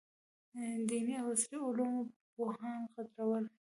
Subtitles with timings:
[0.87, 2.01] دیني او عصري علومو
[2.33, 3.45] پوهان قدرول.